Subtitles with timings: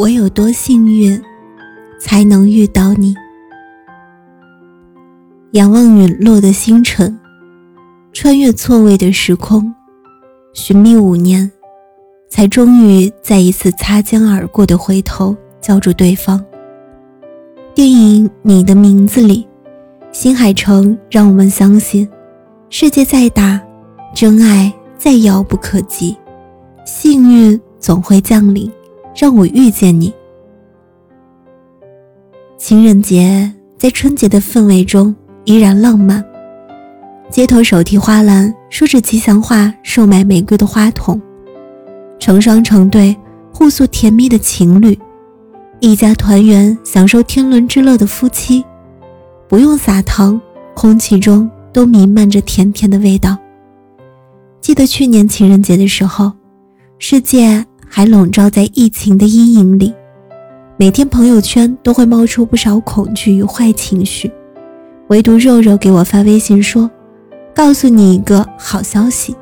[0.00, 1.22] 我有多幸运，
[2.00, 3.14] 才能遇到你？
[5.52, 7.20] 仰望陨落的星辰，
[8.10, 9.74] 穿越错位的时空，
[10.54, 11.52] 寻觅五年，
[12.30, 16.42] 才终于在一次擦肩而过的回头叫住对方。
[17.74, 19.46] 电影《你的名字》里，
[20.12, 22.08] 新海诚让我们相信，
[22.70, 23.60] 世界再大，
[24.14, 26.16] 真爱再遥不可及，
[26.86, 28.72] 幸运总会降临。
[29.14, 30.12] 让我遇见你。
[32.56, 36.24] 情人节在春节的氛围中依然浪漫，
[37.30, 41.20] 街头手提花篮，说着吉祥话，售卖玫瑰的花童，
[42.18, 43.16] 成双成对
[43.52, 44.98] 互诉甜蜜的情侣，
[45.80, 48.64] 一家团圆享受天伦之乐的夫妻，
[49.48, 50.40] 不用撒糖，
[50.74, 53.36] 空气中都弥漫着甜甜的味道。
[54.60, 56.30] 记得去年情人节的时候，
[56.98, 57.64] 世界。
[57.92, 59.92] 还笼罩在疫情的阴影里，
[60.76, 64.30] 每天朋友圈都会冒出不少恐惧与坏情绪，
[65.08, 66.88] 唯独肉肉给我发微信说
[67.52, 69.34] ：“告诉你一个好消息。”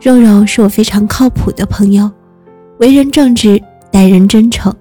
[0.00, 2.10] 肉肉是我非常靠谱的朋友，
[2.78, 4.74] 为人正直，待人真诚，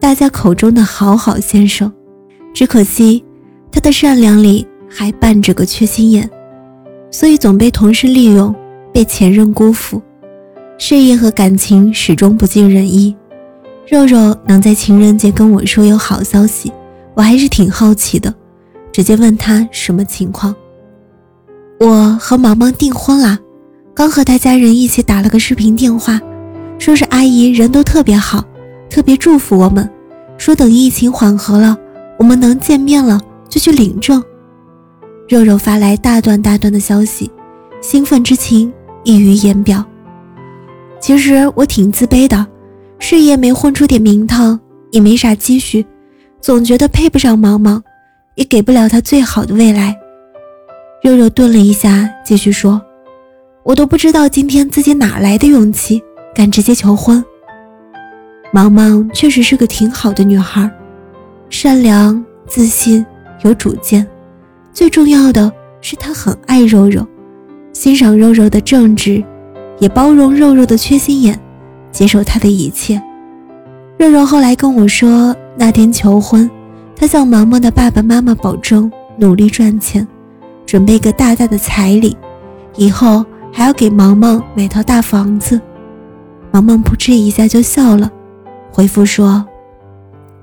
[0.00, 1.92] 大家口中的好好先生。
[2.54, 3.24] 只可惜
[3.72, 6.30] 他的善良里还伴着个缺心眼，
[7.10, 8.54] 所以总被同事利用，
[8.92, 10.00] 被前任辜负。
[10.76, 13.14] 事业和感情始终不尽人意，
[13.88, 16.72] 肉肉能在情人节跟我说有好消息，
[17.14, 18.34] 我还是挺好奇的，
[18.92, 20.54] 直接问他什么情况。
[21.78, 23.38] 我和毛毛订婚啦，
[23.94, 26.20] 刚和他家人一起打了个视频电话，
[26.78, 28.44] 说是阿姨人都特别好，
[28.90, 29.88] 特别祝福我们，
[30.36, 31.76] 说等疫情缓和了，
[32.18, 34.22] 我们能见面了就去领证。
[35.28, 37.30] 肉肉发来大段大段的消息，
[37.80, 38.72] 兴奋之情
[39.04, 39.84] 溢于言表。
[41.04, 42.46] 其实我挺自卑的，
[42.98, 44.58] 事业没混出点名堂，
[44.90, 45.84] 也没啥积蓄，
[46.40, 47.78] 总觉得配不上毛毛，
[48.36, 49.94] 也给不了他最好的未来。
[51.02, 52.80] 肉肉顿了一下，继续说
[53.64, 56.02] ：“我都不知道今天自己哪来的勇气，
[56.34, 57.22] 敢直接求婚。
[58.50, 60.70] 毛毛确实是个挺好的女孩，
[61.50, 63.04] 善良、自信、
[63.42, 64.06] 有主见，
[64.72, 67.06] 最重要的是她很爱肉肉，
[67.74, 69.22] 欣赏肉肉的正直。”
[69.84, 71.38] 也包容肉肉的缺心眼，
[71.92, 72.98] 接受他的一切。
[73.98, 76.50] 肉肉后来跟我说，那天求婚，
[76.96, 80.08] 他向毛毛的爸爸妈妈保证努力赚钱，
[80.64, 82.16] 准备个大大的彩礼，
[82.76, 83.22] 以后
[83.52, 85.60] 还要给毛毛买套大房子。
[86.50, 88.10] 毛毛扑哧一下就笑了，
[88.72, 89.44] 回复说：“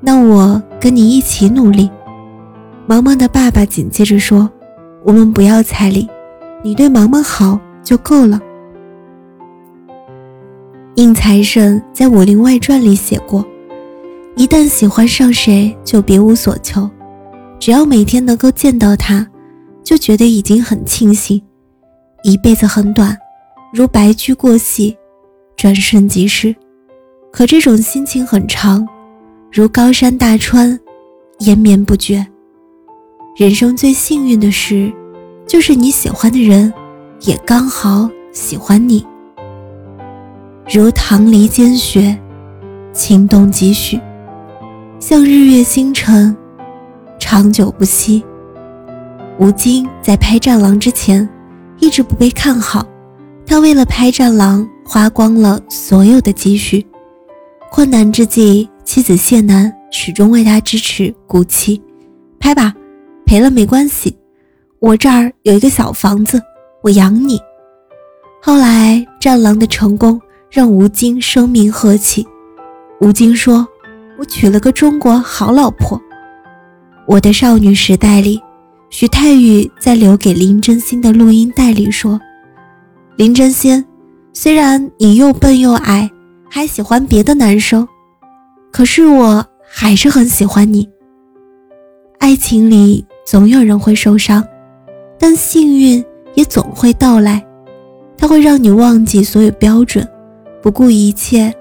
[0.01, 1.89] 那我跟你一起努力。”
[2.85, 4.47] 毛毛的爸爸紧接着说
[5.03, 6.07] ：“我们不要彩礼，
[6.61, 8.39] 你对毛毛好就够了。”
[10.95, 13.45] 应财神在《武林外传》里写过
[14.35, 16.89] ：“一旦喜欢上谁，就别无所求，
[17.59, 19.25] 只要每天能够见到他，
[19.83, 21.41] 就觉得已经很庆幸。
[22.23, 23.17] 一辈子很短，
[23.73, 24.95] 如白驹过隙，
[25.55, 26.53] 转瞬即逝；
[27.31, 28.85] 可这种心情很长，
[29.49, 30.77] 如高山大川，
[31.39, 32.25] 延绵不绝。
[33.37, 34.91] 人生最幸运的事，
[35.47, 36.71] 就是你喜欢的人，
[37.21, 39.05] 也刚好喜欢你。”
[40.73, 42.17] 如棠梨间雪，
[42.93, 43.99] 情动几许，
[45.01, 46.33] 像日月星辰，
[47.19, 48.23] 长久不息。
[49.37, 51.27] 吴京在拍《战狼》之前，
[51.79, 52.87] 一直不被看好，
[53.45, 56.87] 他为了拍《战狼》，花光了所有的积蓄。
[57.69, 61.81] 困难之际，妻子谢楠始终为他支持鼓气
[62.39, 62.73] ：“拍吧，
[63.25, 64.17] 赔了没关系，
[64.79, 66.41] 我这儿有一个小房子，
[66.81, 67.37] 我养你。”
[68.41, 70.17] 后来，《战狼》的成功。
[70.51, 72.27] 让吴京声名鹤起。
[72.99, 73.65] 吴京说
[74.19, 75.99] ：“我娶了个中国好老婆。”
[77.07, 78.39] 我的少女时代里，
[78.89, 82.19] 徐太宇在留给林真心的录音带里说
[83.15, 83.83] ：“林真心，
[84.33, 86.11] 虽然你又笨又矮，
[86.49, 87.87] 还喜欢别的男生，
[88.71, 90.87] 可是我还是很喜欢你。
[92.19, 94.45] 爱情里总有人会受伤，
[95.17, 96.03] 但幸运
[96.33, 97.41] 也总会到来。
[98.17, 100.07] 它会让你忘记所有标准，
[100.61, 101.53] 不顾一切，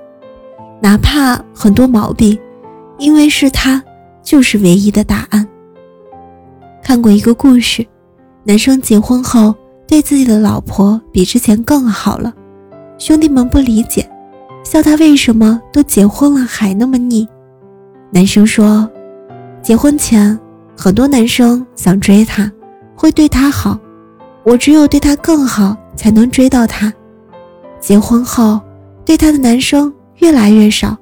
[0.80, 2.38] 哪怕很多毛病，
[2.98, 3.82] 因为是他，
[4.22, 5.46] 就是唯一的答案。
[6.82, 7.86] 看过一个故事，
[8.44, 9.54] 男生结婚后
[9.86, 12.32] 对自己的老婆比之前更好了，
[12.98, 14.08] 兄弟们不理解，
[14.64, 17.26] 笑他为什么都结婚了还那么腻。
[18.10, 18.88] 男生说，
[19.62, 20.38] 结婚前
[20.76, 22.50] 很多男生想追她，
[22.94, 23.78] 会对她好，
[24.44, 25.76] 我只有对她更好。
[25.96, 26.90] 才能追到他。
[27.78, 28.58] 结婚后，
[29.10, 30.96] 对他的男生越来越少，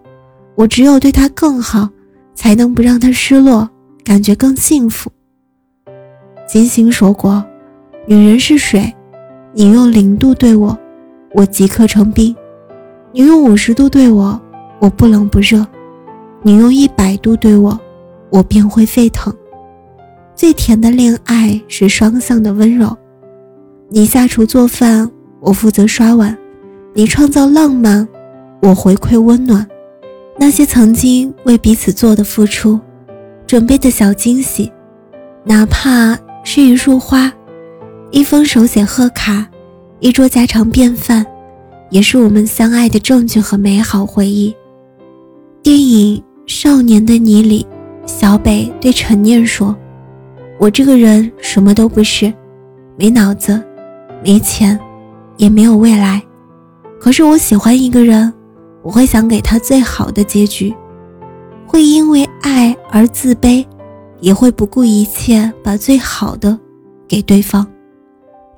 [0.54, 1.86] 我只有对他更好，
[2.34, 3.68] 才能不让他失落，
[4.02, 5.12] 感觉更幸福。
[6.48, 7.44] 金星说过
[8.08, 8.90] ：“女人是水，
[9.52, 10.74] 你用零度对我，
[11.34, 12.34] 我即刻成冰；
[13.12, 14.40] 你用五十度对我，
[14.80, 15.62] 我不冷不热；
[16.40, 17.78] 你用一百度对我，
[18.30, 19.30] 我便会沸腾。”
[20.34, 22.96] 最甜的恋爱是双向的温柔。
[23.90, 25.10] 你下厨做饭，
[25.40, 26.34] 我负责刷碗；
[26.94, 28.06] 你创造浪漫，
[28.60, 29.66] 我回馈温暖。
[30.38, 32.78] 那些曾经为彼此做的付出，
[33.46, 34.72] 准备的小惊喜，
[35.44, 37.32] 哪怕是一束花，
[38.10, 39.46] 一封手写贺卡，
[40.00, 41.24] 一桌家常便饭，
[41.90, 44.54] 也是我们相爱的证据和美好回忆。
[45.62, 47.66] 电影《少年的你》里，
[48.06, 49.76] 小北对陈念说
[50.58, 52.32] ：“我这个人什么都不是，
[52.96, 53.62] 没脑子。”
[54.24, 54.76] 没钱，
[55.36, 56.20] 也没有未来，
[57.08, 58.30] 可是我喜欢一个人，
[58.82, 60.74] 我会想给他最好的结局，
[61.66, 63.66] 会因为爱而自卑，
[64.20, 66.58] 也会不顾一切把最好的
[67.08, 67.66] 给对方，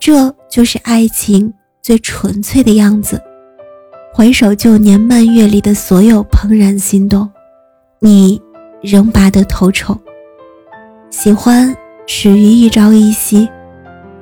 [0.00, 3.23] 这就是爱情最纯粹的样子。
[4.12, 7.31] 回首旧年漫月里的所有怦然心动，
[8.00, 8.43] 你
[8.82, 9.97] 仍拔得头筹。
[11.08, 11.73] 喜欢
[12.05, 13.49] 始于一朝一夕，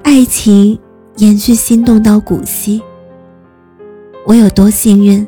[0.02, 0.78] 爱情。
[1.16, 2.80] 延续心动到古稀，
[4.28, 5.26] 我有多幸运，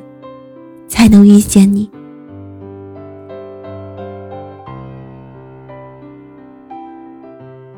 [0.86, 1.90] 才能遇见你，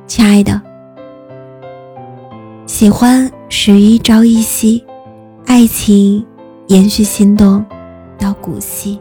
[0.04, 0.60] 亲爱的。
[2.66, 4.84] 喜欢始于一朝一夕，
[5.46, 6.26] 爱情
[6.66, 7.64] 延续心动
[8.18, 9.00] 到古稀。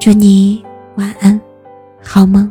[0.00, 0.64] 祝你
[0.96, 1.38] 晚安，
[2.02, 2.50] 好梦。